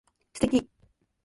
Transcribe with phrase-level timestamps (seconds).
[0.33, 0.67] 素敵